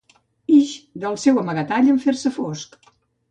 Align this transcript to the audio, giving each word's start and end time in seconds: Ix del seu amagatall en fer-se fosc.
Ix 0.53 0.71
del 1.03 1.17
seu 1.25 1.37
amagatall 1.43 1.91
en 1.97 2.01
fer-se 2.07 2.35
fosc. 2.41 2.77